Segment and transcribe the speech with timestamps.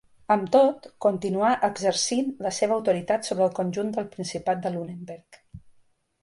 [0.35, 5.41] Amb tot, continuà exercint la seva autoritat sobre el conjunt del principat de Lüneburg.